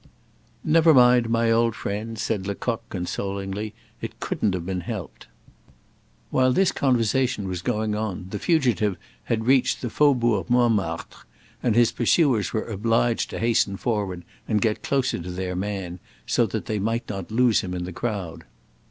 [0.63, 5.27] "Never mind, my old friend," said Lecoq, consolingly; "it couldn't have been helped."
[6.31, 11.27] While this conversation was going on, the fugitive had reached the Faubourg Montmartre,
[11.61, 16.47] and his pursuers were obliged to hasten forward and get closer to their man, so
[16.47, 18.43] that they might not lose him in the crowd.